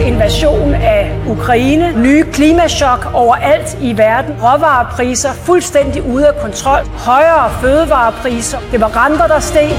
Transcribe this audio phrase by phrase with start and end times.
[0.00, 8.58] invasion af Ukraine, nye klimachok overalt i verden, råvarepriser fuldstændig ude af kontrol, højere fødevarepriser,
[8.72, 9.70] det var renter, der steg.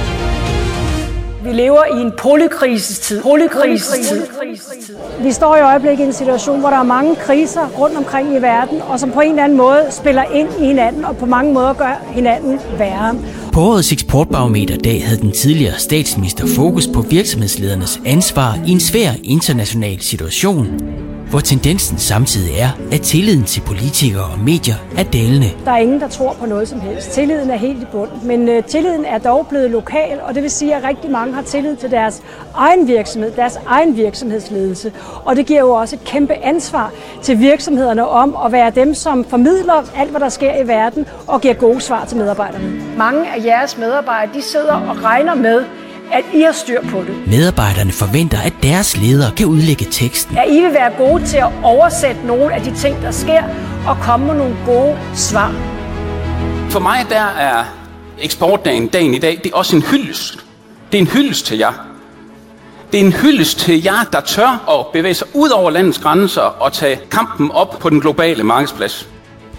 [1.43, 3.21] Vi lever i en polykrisestid.
[3.21, 4.27] Polykrisestid.
[5.19, 8.41] Vi står i øjeblikket i en situation, hvor der er mange kriser rundt omkring i
[8.41, 11.53] verden, og som på en eller anden måde spiller ind i hinanden, og på mange
[11.53, 13.15] måder gør hinanden værre.
[13.55, 20.01] På årets eksportbarometerdag havde den tidligere statsminister fokus på virksomhedsledernes ansvar i en svær international
[20.01, 20.67] situation,
[21.35, 25.49] hvor tendensen samtidig er, at tilliden til politikere og medier er dalende.
[25.65, 27.11] Der er ingen, der tror på noget som helst.
[27.11, 28.09] Tilliden er helt i bund.
[28.23, 31.41] Men øh, tilliden er dog blevet lokal, og det vil sige, at rigtig mange har
[31.41, 32.21] tillid til deres
[32.53, 34.93] egen virksomhed, deres egen virksomhedsledelse.
[35.25, 39.25] Og det giver jo også et kæmpe ansvar til virksomhederne om at være dem, som
[39.25, 42.81] formidler alt, hvad der sker i verden, og giver gode svar til medarbejderne.
[42.97, 45.63] Mange af jeres medarbejdere, de sidder og regner med,
[46.11, 47.27] at I har styr på det.
[47.27, 50.37] Medarbejderne forventer, at deres ledere kan udlægge teksten.
[50.37, 53.43] At I vil være gode til at oversætte nogle af de ting, der sker,
[53.87, 55.51] og komme med nogle gode svar.
[56.69, 57.63] For mig der er
[58.21, 60.45] eksportdagen dagen i dag, det er også en hyldest.
[60.91, 61.87] Det er en hyldest til jer.
[62.91, 66.41] Det er en hyldest til jer, der tør at bevæge sig ud over landets grænser
[66.41, 69.09] og tage kampen op på den globale markedsplads.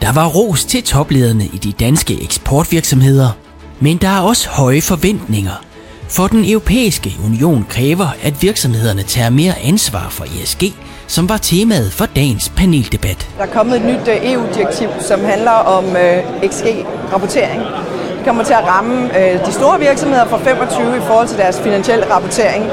[0.03, 3.31] Der var ros til toplederne i de danske eksportvirksomheder,
[3.81, 5.66] men der er også høje forventninger.
[6.09, 10.63] For den europæiske union kræver, at virksomhederne tager mere ansvar for ESG,
[11.07, 13.29] som var temaet for dagens paneldebat.
[13.39, 17.61] Der er kommet et nyt øh, EU-direktiv, som handler om øh, XG-rapportering.
[18.17, 21.61] Det kommer til at ramme øh, de store virksomheder fra 25 i forhold til deres
[21.61, 22.65] finansielle rapportering.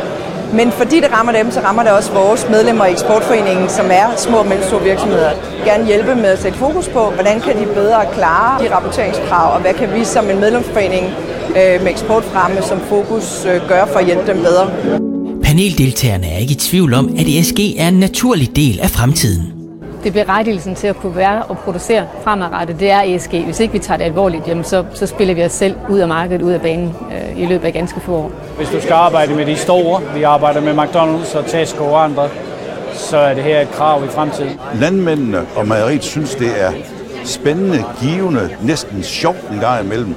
[0.53, 4.07] Men fordi det rammer dem, så rammer det også vores medlemmer i eksportforeningen, som er
[4.17, 5.31] små og mellemstore virksomheder.
[5.65, 9.61] Gerne hjælpe med at sætte fokus på, hvordan kan de bedre klare de rapporteringskrav, og
[9.61, 11.05] hvad kan vi som en medlemsforening
[11.55, 14.69] med eksportfremme som fokus gøre for at hjælpe dem bedre.
[15.43, 19.53] Paneldeltagerne er ikke i tvivl om, at ESG er en naturlig del af fremtiden.
[20.03, 23.31] Det er berettigelsen til at kunne være og producere fremadrettet, det er ESG.
[23.45, 26.07] Hvis ikke vi tager det alvorligt, jamen så, så spiller vi os selv ud af
[26.07, 28.31] markedet, ud af banen øh, i løbet af ganske få år.
[28.57, 32.29] Hvis du skal arbejde med de store, vi arbejder med McDonald's og Tesco og andre,
[32.93, 34.59] så er det her et krav i fremtiden.
[34.79, 36.71] Landmændene og mejeriet synes, det er
[37.25, 40.15] spændende, givende, næsten sjovt en gang imellem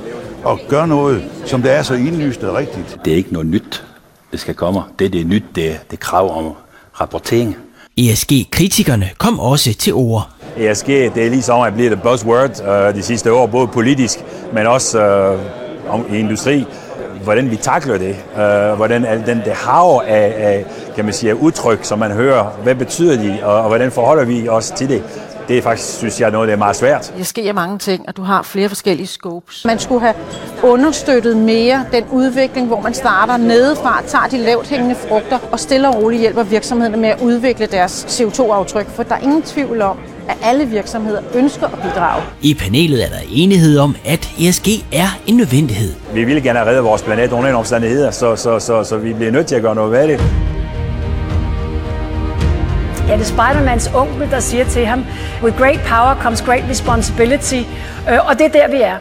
[0.48, 2.98] at gøre noget, som det er så indlysende rigtigt.
[3.04, 3.84] Det er ikke noget nyt,
[4.32, 4.80] det skal komme.
[4.98, 6.52] Det, det er nyt, det er det krav om
[7.00, 7.56] rapportering.
[7.96, 10.28] ESG-kritikerne kom også til ord.
[10.56, 14.18] ESG, det er ligesom at blive det buzzword uh, de sidste år, både politisk,
[14.52, 14.98] men også
[15.88, 16.66] uh, om, i industri.
[17.22, 20.64] Hvordan vi takler det, uh, hvordan al den det hav af, af
[20.94, 24.48] kan man sige, udtryk, som man hører, hvad betyder de, og, og hvordan forholder vi
[24.48, 25.02] os til det,
[25.48, 27.14] det er faktisk, synes jeg, noget, der er meget svært.
[27.18, 29.64] Det sker mange ting, og du har flere forskellige scopes.
[29.64, 30.14] Man skulle have
[30.62, 35.88] understøttet mere den udvikling, hvor man starter nedefra, tager de lavt hængende frugter og stille
[35.88, 38.86] og roligt hjælper virksomhederne med at udvikle deres CO2-aftryk.
[38.88, 39.98] For der er ingen tvivl om,
[40.28, 42.22] at alle virksomheder ønsker at bidrage.
[42.42, 45.92] I panelet er der enighed om, at ESG er en nødvendighed.
[46.14, 49.32] Vi vil gerne redde vores planet under en omstændigheder, så, så, så, så vi bliver
[49.32, 50.20] nødt til at gøre noget ved det.
[53.09, 55.05] Ja, det er Spider-Mans onkel, der siger til ham,
[55.43, 57.62] with great power comes great responsibility.
[58.11, 58.97] Øh, og det er der, vi er.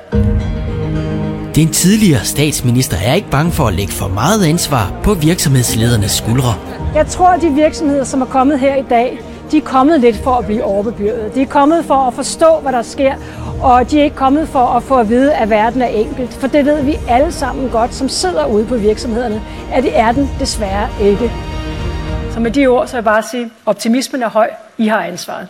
[1.55, 6.53] Den tidligere statsminister er ikke bange for at lægge for meget ansvar på virksomhedsledernes skuldre.
[6.95, 9.19] Jeg tror, at de virksomheder, som er kommet her i dag,
[9.51, 11.35] de er kommet lidt for at blive overbebyrdet.
[11.35, 13.13] De er kommet for at forstå, hvad der sker,
[13.61, 16.33] og de er ikke kommet for at få at vide, at verden er enkelt.
[16.33, 19.41] For det ved vi alle sammen godt, som sidder ude på virksomhederne,
[19.73, 21.31] at det er den desværre ikke.
[22.35, 24.49] Så med de ord, så vil jeg bare sige, optimismen er høj.
[24.77, 25.47] I har ansvaret.